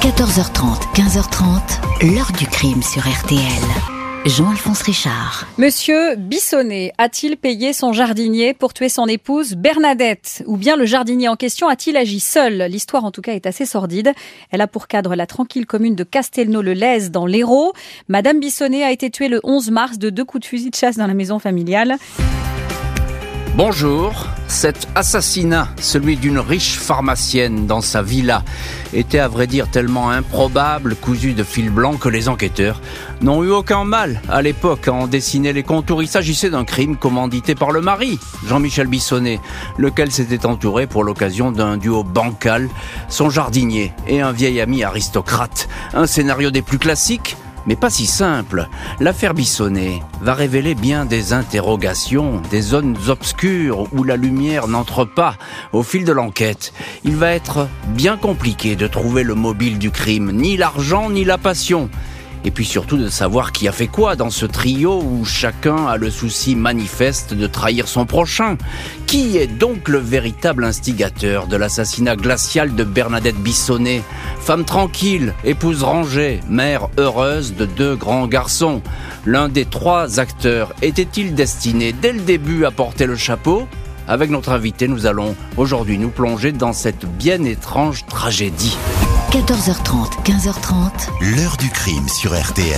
[0.00, 3.38] 14h30, 15h30, l'heure du crime sur RTL.
[4.24, 5.46] Jean-Alphonse Richard.
[5.58, 10.42] Monsieur Bissonnet a-t-il payé son jardinier pour tuer son épouse Bernadette?
[10.46, 12.62] Ou bien le jardinier en question a-t-il agi seul?
[12.70, 14.14] L'histoire en tout cas est assez sordide.
[14.50, 17.74] Elle a pour cadre la tranquille commune de Castelnau-le-Lez dans l'Hérault.
[18.08, 20.96] Madame Bissonnet a été tuée le 11 mars de deux coups de fusil de chasse
[20.96, 21.98] dans la maison familiale.
[23.56, 24.28] Bonjour.
[24.46, 28.42] Cet assassinat, celui d'une riche pharmacienne dans sa villa,
[28.92, 32.80] était à vrai dire tellement improbable, cousu de fil blanc, que les enquêteurs
[33.22, 36.02] n'ont eu aucun mal à l'époque à en dessiner les contours.
[36.02, 39.40] Il s'agissait d'un crime commandité par le mari, Jean-Michel Bissonnet,
[39.78, 42.68] lequel s'était entouré pour l'occasion d'un duo bancal,
[43.08, 45.68] son jardinier et un vieil ami aristocrate.
[45.92, 47.36] Un scénario des plus classiques
[47.66, 48.68] mais pas si simple.
[49.00, 55.36] L'affaire Bissonnet va révéler bien des interrogations, des zones obscures où la lumière n'entre pas
[55.72, 56.72] au fil de l'enquête.
[57.04, 61.38] Il va être bien compliqué de trouver le mobile du crime, ni l'argent ni la
[61.38, 61.90] passion
[62.44, 65.96] et puis surtout de savoir qui a fait quoi dans ce trio où chacun a
[65.96, 68.56] le souci manifeste de trahir son prochain.
[69.06, 74.02] Qui est donc le véritable instigateur de l'assassinat glacial de Bernadette Bissonnet?
[74.40, 78.82] Femme tranquille, épouse rangée, mère heureuse de deux grands garçons.
[79.26, 83.66] L'un des trois acteurs était-il destiné dès le début à porter le chapeau?
[84.08, 88.76] Avec notre invité, nous allons aujourd'hui nous plonger dans cette bien étrange tragédie.
[89.30, 91.36] 14h30, 15h30.
[91.36, 92.74] L'heure du crime sur RTL.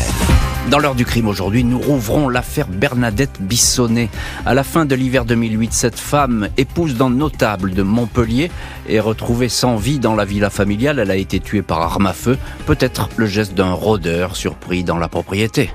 [0.70, 4.10] Dans l'heure du crime aujourd'hui, nous rouvrons l'affaire Bernadette Bissonnet.
[4.44, 8.50] À la fin de l'hiver 2008, cette femme, épouse d'un notable de Montpellier,
[8.86, 10.98] est retrouvée sans vie dans la villa familiale.
[10.98, 14.98] Elle a été tuée par arme à feu, peut-être le geste d'un rôdeur surpris dans
[14.98, 15.70] la propriété.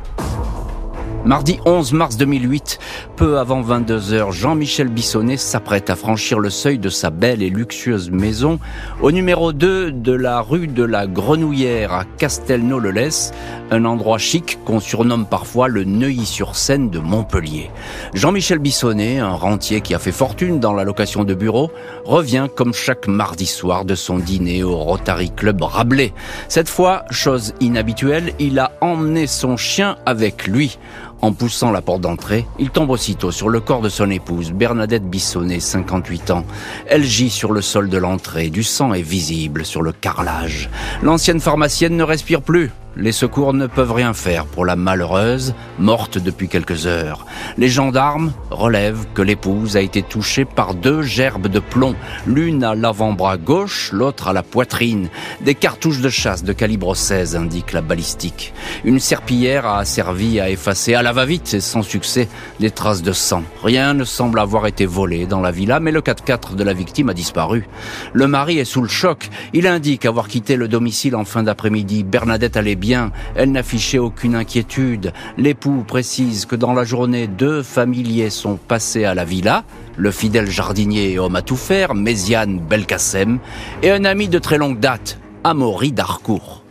[1.27, 2.79] Mardi 11 mars 2008,
[3.17, 7.49] peu avant 22 heures, Jean-Michel Bissonnet s'apprête à franchir le seuil de sa belle et
[7.49, 8.59] luxueuse maison
[9.01, 13.33] au numéro 2 de la rue de la Grenouillère à Castelnau-le-Lez,
[13.71, 17.71] un endroit chic qu'on surnomme parfois le Neuilly-sur-Seine de Montpellier.
[18.13, 21.71] Jean-Michel Bissonnet, un rentier qui a fait fortune dans la location de bureaux,
[22.05, 26.13] revient comme chaque mardi soir de son dîner au Rotary Club Rabelais.
[26.47, 30.77] Cette fois, chose inhabituelle, il a emmené son chien avec lui.
[31.21, 35.09] En poussant la porte d'entrée, il tombe aussitôt sur le corps de son épouse, Bernadette
[35.09, 36.45] Bissonnet, 58 ans.
[36.85, 40.69] Elle gît sur le sol de l'entrée, du sang est visible sur le carrelage.
[41.01, 42.71] L'ancienne pharmacienne ne respire plus.
[42.99, 47.27] Les secours ne peuvent rien faire pour la malheureuse, morte depuis quelques heures.
[47.55, 51.93] Les gendarmes relèvent que l'épouse a été touchée par deux gerbes de plomb,
[52.25, 55.09] l'une à l'avant-bras gauche, l'autre à la poitrine.
[55.41, 58.51] Des cartouches de chasse de calibre 16 indique la balistique.
[58.83, 62.27] Une serpillière a servi à effacer à la va-vite et sans succès
[62.59, 63.43] des traces de sang.
[63.63, 67.09] Rien ne semble avoir été volé dans la villa, mais le 4x4 de la victime
[67.09, 67.67] a disparu.
[68.13, 69.29] Le mari est sous le choc.
[69.53, 72.03] Il indique avoir quitté le domicile en fin d'après-midi.
[72.03, 72.86] Bernadette allait bien
[73.35, 75.13] elle n'affichait aucune inquiétude.
[75.37, 79.63] L'époux précise que dans la journée, deux familiers sont passés à la villa,
[79.95, 83.39] le fidèle jardinier et homme à tout faire, Méziane Belkacem,
[83.83, 86.63] et un ami de très longue date, Amaury Darcourt.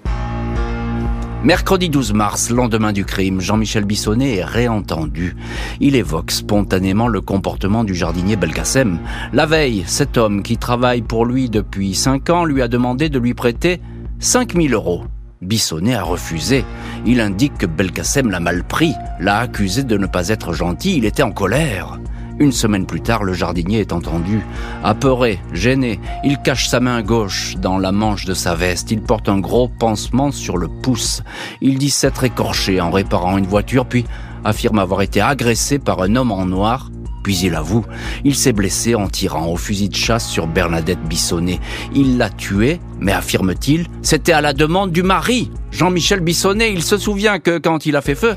[1.44, 5.36] Mercredi 12 mars, lendemain du crime, Jean-Michel Bissonnet est réentendu.
[5.80, 8.98] Il évoque spontanément le comportement du jardinier Belkacem.
[9.32, 13.20] La veille, cet homme qui travaille pour lui depuis cinq ans lui a demandé de
[13.20, 13.80] lui prêter
[14.18, 15.04] 5000 euros.
[15.46, 16.64] Bissonnet a refusé.
[17.06, 21.04] Il indique que Belkacem l'a mal pris, l'a accusé de ne pas être gentil, il
[21.04, 21.98] était en colère.
[22.38, 24.44] Une semaine plus tard, le jardinier est entendu.
[24.84, 28.90] Apeuré, gêné, il cache sa main gauche dans la manche de sa veste.
[28.90, 31.22] Il porte un gros pansement sur le pouce.
[31.62, 34.04] Il dit s'être écorché en réparant une voiture, puis
[34.44, 36.90] affirme avoir été agressé par un homme en noir
[37.26, 37.84] puis il avoue,
[38.24, 41.58] il s'est blessé en tirant au fusil de chasse sur Bernadette Bissonnet.
[41.92, 46.72] Il l'a tuée, mais affirme-t-il, c'était à la demande du mari, Jean-Michel Bissonnet.
[46.72, 48.36] Il se souvient que quand il a fait feu,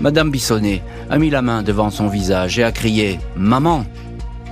[0.00, 3.80] Madame Bissonnet a mis la main devant son visage et a crié⁇ Maman!⁇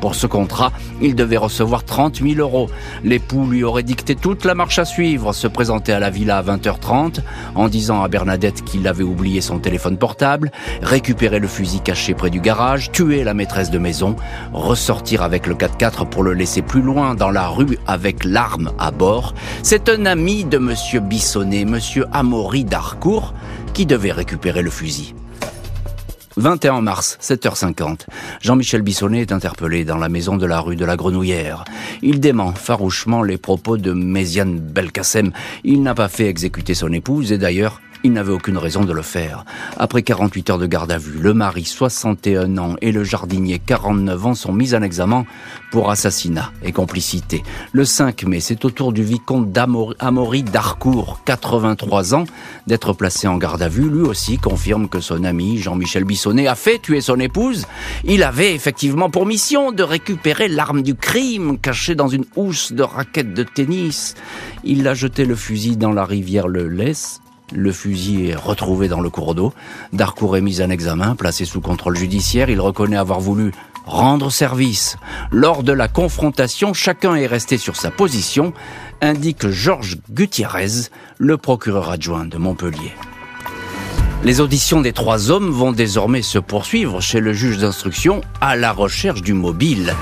[0.00, 2.69] pour ce contrat, il devait recevoir 30 000 euros.
[3.04, 6.42] L'époux lui aurait dicté toute la marche à suivre, se présenter à la villa à
[6.42, 7.21] 20h30,
[7.54, 10.50] en disant à Bernadette qu'il avait oublié son téléphone portable,
[10.83, 14.16] récupérer le fusil caché près du garage, tuer la maîtresse de maison,
[14.53, 18.91] ressortir avec le 4x4 pour le laisser plus loin dans la rue avec l'arme à
[18.91, 19.34] bord.
[19.62, 23.34] C'est un ami de monsieur Bissonnet, monsieur Amaury d'Harcourt,
[23.74, 25.15] qui devait récupérer le fusil.
[26.38, 28.06] 21 mars, 7h50.
[28.40, 31.64] Jean-Michel Bissonnet est interpellé dans la maison de la rue de la Grenouillère.
[32.00, 35.32] Il dément farouchement les propos de Méziane Belkacem.
[35.64, 39.03] Il n'a pas fait exécuter son épouse et d'ailleurs, Il n'avait aucune raison de le
[39.03, 39.45] faire.
[39.77, 44.27] Après 48 heures de garde à vue, le mari, 61 ans, et le jardinier, 49
[44.27, 45.27] ans, sont mis en examen
[45.72, 47.42] pour assassinat et complicité.
[47.72, 52.24] Le 5 mai, c'est au tour du vicomte d'Amory d'Harcourt, 83 ans,
[52.66, 53.91] d'être placé en garde à vue.
[53.91, 57.66] Lui aussi confirme que son ami Jean-Michel Bissonnet a fait tuer son épouse.
[58.04, 62.83] Il avait effectivement pour mission de récupérer l'arme du crime cachée dans une housse de
[62.83, 64.15] raquette de tennis.
[64.62, 67.21] Il a jeté le fusil dans la rivière Le Lès
[67.53, 69.53] le fusil est retrouvé dans le cours d'eau.
[69.92, 72.50] Darcourt est mis en examen, placé sous contrôle judiciaire.
[72.50, 73.53] Il reconnaît avoir voulu
[73.86, 74.97] rendre service.
[75.30, 78.53] Lors de la confrontation, chacun est resté sur sa position,
[79.00, 82.92] indique Georges Gutiérrez, le procureur adjoint de Montpellier.
[84.24, 88.72] Les auditions des trois hommes vont désormais se poursuivre chez le juge d'instruction à la
[88.72, 89.95] recherche du mobile.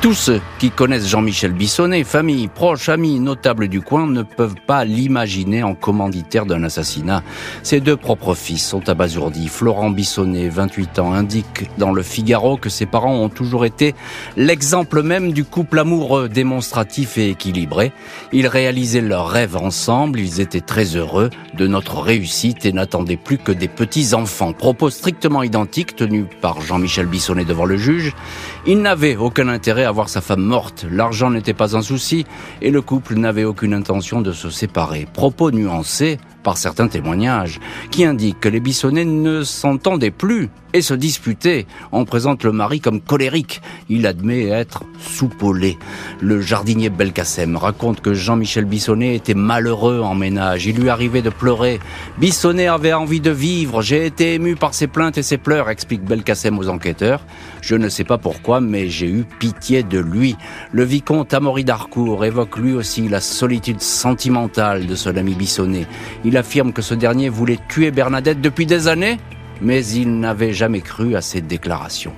[0.00, 4.84] Tous ceux qui connaissent Jean-Michel Bissonnet, famille, proches, amis, notables du coin, ne peuvent pas
[4.84, 7.24] l'imaginer en commanditaire d'un assassinat.
[7.64, 9.48] Ses deux propres fils sont abasourdis.
[9.48, 13.96] Florent Bissonnet, 28 ans, indique dans le Figaro que ses parents ont toujours été
[14.36, 17.90] l'exemple même du couple amoureux, démonstratif et équilibré.
[18.32, 23.38] Ils réalisaient leurs rêves ensemble, ils étaient très heureux de notre réussite et n'attendaient plus
[23.38, 24.52] que des petits-enfants.
[24.52, 28.14] Propos strictement identiques tenus par Jean-Michel Bissonnet devant le juge.
[28.64, 30.86] Il n'avait aucun intérêt à voir sa femme morte.
[30.90, 32.26] L'argent n'était pas un souci
[32.62, 35.08] et le couple n'avait aucune intention de se séparer.
[35.12, 36.18] Propos nuancés
[36.48, 37.60] par certains témoignages,
[37.90, 41.66] qui indiquent que les Bissonnets ne s'entendaient plus et se disputaient.
[41.92, 43.60] On présente le mari comme colérique.
[43.88, 45.78] Il admet être soupolé.
[46.20, 50.66] Le jardinier Belkacem raconte que Jean-Michel Bissonnet était malheureux en ménage.
[50.66, 51.80] Il lui arrivait de pleurer.
[52.18, 53.82] Bissonnet avait envie de vivre.
[53.82, 57.24] J'ai été ému par ses plaintes et ses pleurs, explique Belkacem aux enquêteurs.
[57.60, 60.36] Je ne sais pas pourquoi, mais j'ai eu pitié de lui.
[60.72, 65.86] Le vicomte Amaury d'Harcourt évoque lui aussi la solitude sentimentale de son ami Bissonnet.
[66.24, 69.18] Il affirme que ce dernier voulait tuer Bernadette depuis des années,
[69.60, 72.14] mais il n'avait jamais cru à ses déclarations.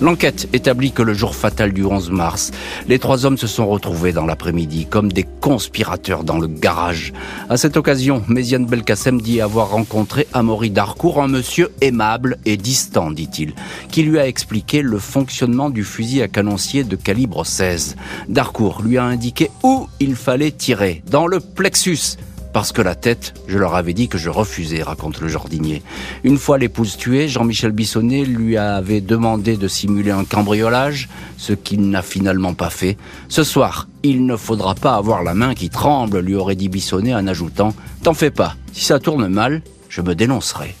[0.00, 2.52] L'enquête établit que le jour fatal du 11 mars,
[2.86, 7.12] les trois hommes se sont retrouvés dans l'après-midi comme des conspirateurs dans le garage.
[7.48, 13.10] À cette occasion, Méziane Belkacem dit avoir rencontré Amaury Darcourt, un monsieur aimable et distant,
[13.10, 13.54] dit-il,
[13.90, 17.96] qui lui a expliqué le fonctionnement du fusil à canoncier de calibre 16.
[18.28, 22.18] Darcourt lui a indiqué où il fallait tirer, dans le plexus,
[22.52, 25.82] parce que la tête, je leur avais dit que je refusais, raconte le jardinier.
[26.24, 31.88] Une fois l'épouse tuée, Jean-Michel Bissonnet lui avait demandé de simuler un cambriolage, ce qu'il
[31.90, 32.96] n'a finalement pas fait.
[33.28, 37.14] Ce soir, il ne faudra pas avoir la main qui tremble, lui aurait dit Bissonnet
[37.14, 40.74] en ajoutant T'en fais pas, si ça tourne mal, je me dénoncerai.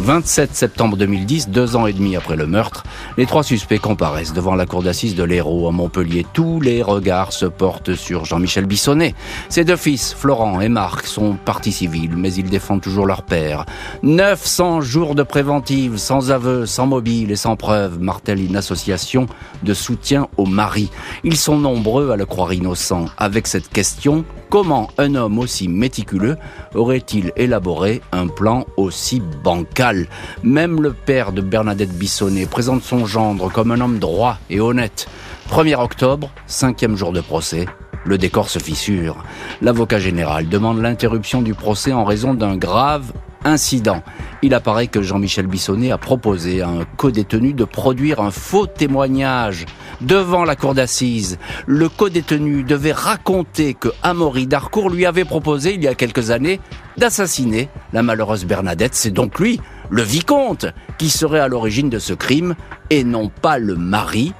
[0.00, 2.84] 27 septembre 2010, deux ans et demi après le meurtre,
[3.18, 6.24] les trois suspects comparaissent devant la cour d'assises de l'Hérault à Montpellier.
[6.32, 9.14] Tous les regards se portent sur Jean-Michel Bissonnet.
[9.50, 13.66] Ses deux fils, Florent et Marc, sont partis civils, mais ils défendent toujours leur père.
[14.02, 19.26] 900 jours de préventive, sans aveu, sans mobile et sans preuve, martèle une association
[19.62, 20.90] de soutien au mari.
[21.24, 23.04] Ils sont nombreux à le croire innocent.
[23.18, 26.36] Avec cette question, comment un homme aussi méticuleux
[26.74, 30.08] aurait-il élaboré un plan aussi bancal?
[30.42, 35.06] Même le père de Bernadette Bissonnet présente son gendre comme un homme droit et honnête.
[35.50, 37.66] 1er octobre, cinquième jour de procès,
[38.04, 39.24] le décor se fissure.
[39.62, 43.12] L'avocat général demande l'interruption du procès en raison d'un grave
[43.44, 44.02] incident.
[44.42, 49.66] Il apparaît que Jean-Michel Bissonnet a proposé à un co-détenu de produire un faux témoignage
[50.00, 51.38] devant la cour d'assises.
[51.66, 56.60] Le co-détenu devait raconter que Amaury Darcourt lui avait proposé il y a quelques années
[56.96, 58.94] d'assassiner la malheureuse Bernadette.
[58.94, 60.66] C'est donc lui, le vicomte,
[60.98, 62.54] qui serait à l'origine de ce crime
[62.90, 64.32] et non pas le mari.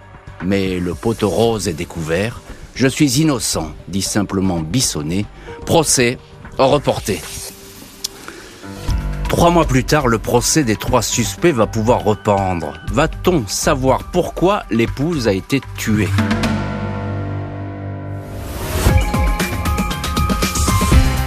[0.43, 2.41] Mais le poteau rose est découvert.
[2.75, 5.27] Je suis innocent, dit simplement Bissonnet.
[5.67, 6.19] Procès
[6.59, 7.21] reporté.
[9.31, 12.75] Trois mois plus tard, le procès des trois suspects va pouvoir rependre.
[12.93, 16.09] Va-t-on savoir pourquoi l'épouse a été tuée?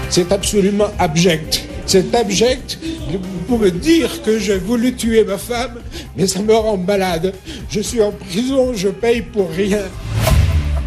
[0.09, 1.63] C'est absolument abject.
[1.85, 2.77] C'est abject
[3.47, 5.79] pour me dire que j'ai voulu tuer ma femme,
[6.17, 7.33] mais ça me rend malade.
[7.69, 9.79] Je suis en prison, je paye pour rien.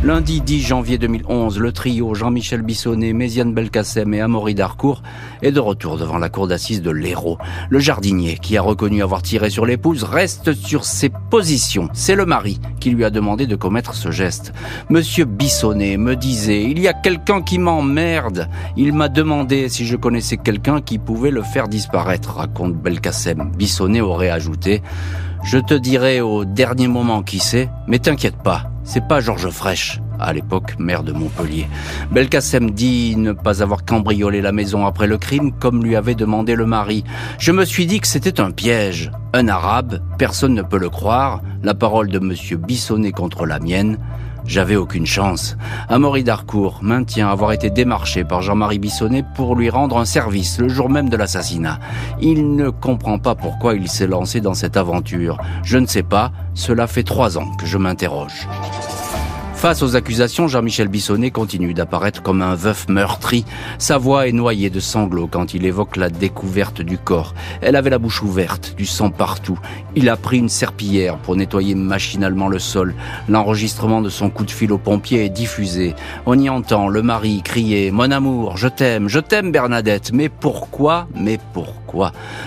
[0.07, 5.03] Lundi 10 janvier 2011, le trio Jean-Michel Bissonnet, Méziane Belkacem et Amaury Darcourt
[5.43, 7.39] est de retour devant la cour d'assises de l'Hérault.
[7.71, 11.89] Le jardinier, qui a reconnu avoir tiré sur l'épouse, reste sur ses positions.
[11.93, 14.53] C'est le mari qui lui a demandé de commettre ce geste.
[14.91, 18.49] Monsieur Bissonnet me disait, il y a quelqu'un qui m'emmerde.
[18.77, 23.51] Il m'a demandé si je connaissais quelqu'un qui pouvait le faire disparaître, raconte Belkacem.
[23.59, 24.83] Bissonnet aurait ajouté,
[25.43, 30.01] je te dirai au dernier moment qui c'est, mais t'inquiète pas, c'est pas Georges Fraîche.
[30.19, 31.69] à l'époque maire de Montpellier.
[32.11, 36.55] Belkacem dit ne pas avoir cambriolé la maison après le crime comme lui avait demandé
[36.55, 37.05] le mari.
[37.39, 39.11] Je me suis dit que c'était un piège.
[39.35, 43.99] Un arabe, personne ne peut le croire, la parole de monsieur Bissonnet contre la mienne.
[44.47, 45.57] J'avais aucune chance.
[45.89, 50.69] Amaury Darcourt maintient avoir été démarché par Jean-Marie Bissonnet pour lui rendre un service le
[50.69, 51.81] jour même de l'assassinat.
[52.21, 55.39] Il ne comprend pas pourquoi il s'est lancé dans cette aventure.
[55.65, 58.47] Je ne sais pas, cela fait trois ans que je m'interroge.
[59.57, 63.47] Face aux accusations, Jean-Michel Bissonnet continue d'apparaître comme un veuf meurtri.
[63.79, 67.35] Sa voix est noyée de sanglots quand il évoque la découverte du corps.
[67.63, 69.59] Elle avait la bouche ouverte, du sang partout.
[69.97, 72.95] Il a pris une serpillière pour nettoyer machinalement le sol.
[73.31, 75.95] L'enregistrement de son coup de fil aux pompiers est diffusé.
[76.27, 81.09] On y entend le mari crier⁇ Mon amour, je t'aime, je t'aime Bernadette!⁇ Mais pourquoi
[81.15, 81.86] Mais pourquoi?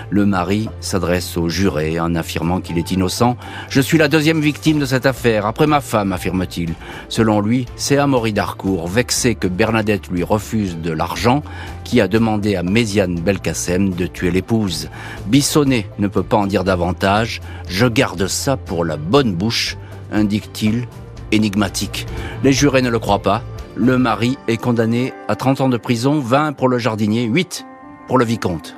[0.09, 3.37] Le mari s'adresse au juré en affirmant qu'il est innocent?
[3.69, 6.73] Je suis la deuxième victime de cette affaire, après ma femme, affirme-t-il.
[7.07, 11.43] Selon lui, c'est Amaury Darcourt, vexé que Bernadette lui refuse de l'argent,
[11.83, 14.89] qui a demandé à Méziane Belkacem de tuer l'épouse.
[15.27, 17.41] Bissonnet ne peut pas en dire davantage.
[17.67, 19.77] Je garde ça pour la bonne bouche,
[20.11, 20.87] indique-t-il,
[21.31, 22.05] énigmatique.
[22.43, 23.41] Les jurés ne le croient pas.
[23.75, 27.65] Le mari est condamné à 30 ans de prison, 20 pour le jardinier, 8
[28.07, 28.75] pour le vicomte.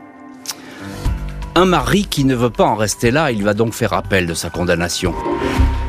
[1.53, 4.33] Un mari qui ne veut pas en rester là, il va donc faire appel de
[4.33, 5.13] sa condamnation.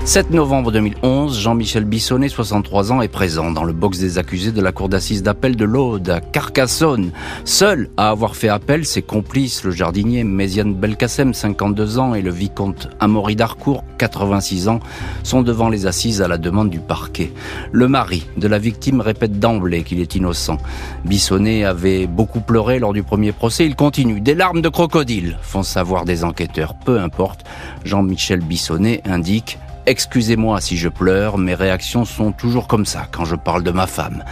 [0.04, 4.60] 7 novembre 2011, Jean-Michel Bissonnet, 63 ans, est présent dans le box des accusés de
[4.60, 7.12] la cour d'assises d'appel de l'Aude, à Carcassonne.
[7.44, 12.32] Seul à avoir fait appel, ses complices, le jardinier Méziane Belkacem, 52 ans, et le
[12.32, 14.80] vicomte Amaury Darcourt, 86 ans,
[15.22, 17.32] sont devant les assises à la demande du parquet.
[17.70, 20.58] Le mari de la victime répète d'emblée qu'il est innocent.
[21.04, 23.66] Bissonnet avait beaucoup pleuré lors du premier procès.
[23.66, 24.20] Il continue.
[24.20, 26.74] Des larmes de crocodile, font savoir des enquêteurs.
[26.74, 27.44] Peu importe.
[27.84, 33.34] Jean-Michel Bissonnet indique Excusez-moi si je pleure, mes réactions sont toujours comme ça quand je
[33.34, 34.22] parle de ma femme.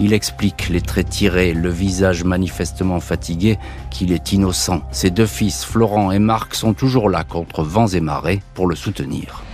[0.00, 3.58] Il explique les traits tirés, le visage manifestement fatigué,
[3.90, 4.82] qu'il est innocent.
[4.90, 8.74] Ses deux fils, Florent et Marc, sont toujours là contre vents et marées pour le
[8.74, 9.44] soutenir.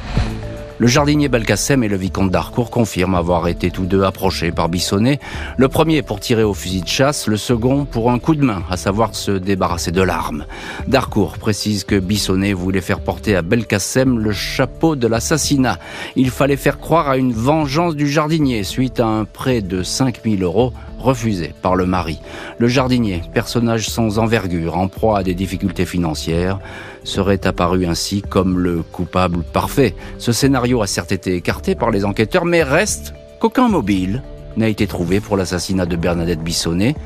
[0.79, 5.21] Le jardinier Belkacem et le vicomte d'Harcourt confirment avoir été tous deux approchés par Bissonnet,
[5.57, 8.65] le premier pour tirer au fusil de chasse, le second pour un coup de main,
[8.69, 10.47] à savoir se débarrasser de l'arme.
[10.89, 15.79] D'Harcourt précise que Bissonnet voulait faire porter à Belkacem le chapeau de l'assassinat.
[16.17, 20.43] Il fallait faire croire à une vengeance du jardinier suite à un prêt de 5000
[20.43, 20.73] euros
[21.05, 22.19] refusé par le mari.
[22.59, 26.59] Le jardinier, personnage sans envergure, en proie à des difficultés financières,
[27.05, 29.95] serait apparu ainsi comme le coupable parfait.
[30.19, 34.23] Ce scénario a certes été écarté par les enquêteurs, mais reste qu'aucun mobile
[34.57, 36.97] n'a été trouvé pour l'assassinat de Bernadette Bissonnet.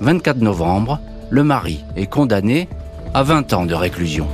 [0.00, 0.98] 24 novembre,
[1.30, 2.68] le mari est condamné
[3.14, 4.26] à 20 ans de réclusion.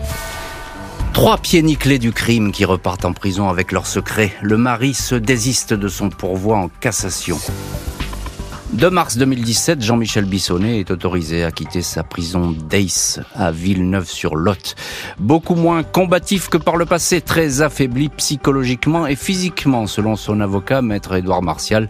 [1.13, 4.33] Trois pieds nickelés du crime qui repartent en prison avec leur secret.
[4.41, 7.39] Le mari se désiste de son pourvoi en cassation.
[8.73, 14.75] 2 mars 2017, Jean-Michel Bissonnet est autorisé à quitter sa prison d'Ace à Villeneuve-sur-Lot.
[15.19, 20.83] Beaucoup moins combatif que par le passé, très affaibli psychologiquement et physiquement, selon son avocat,
[20.83, 21.89] maître Édouard Martial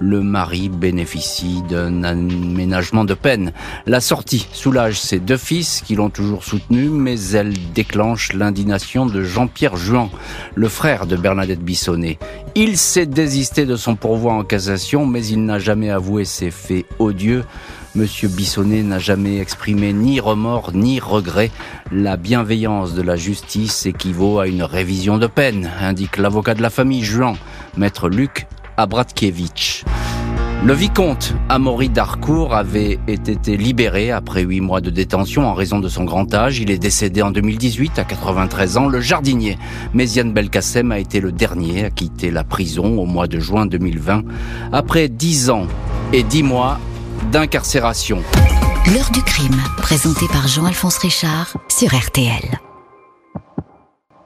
[0.00, 3.52] le mari bénéficie d'un aménagement de peine.
[3.86, 9.22] La sortie soulage ses deux fils qui l'ont toujours soutenu, mais elle déclenche l'indignation de
[9.22, 10.08] Jean-Pierre Juan,
[10.54, 12.18] le frère de Bernadette Bissonnet.
[12.54, 16.86] Il s'est désisté de son pourvoi en cassation, mais il n'a jamais avoué ses faits
[16.98, 17.44] odieux.
[17.94, 21.50] Monsieur Bissonnet n'a jamais exprimé ni remords ni regret.
[21.90, 26.70] La bienveillance de la justice équivaut à une révision de peine, indique l'avocat de la
[26.70, 27.34] famille Juan,
[27.76, 28.46] maître Luc
[30.64, 35.88] Le vicomte Amaury Darcourt avait été libéré après huit mois de détention en raison de
[35.88, 36.60] son grand âge.
[36.60, 38.86] Il est décédé en 2018 à 93 ans.
[38.86, 39.58] Le jardinier
[39.94, 44.22] Méziane Belkacem a été le dernier à quitter la prison au mois de juin 2020
[44.72, 45.66] après dix ans
[46.12, 46.78] et dix mois
[47.32, 48.22] d'incarcération.
[48.94, 52.67] L'heure du crime, présenté par Jean-Alphonse Richard sur RTL.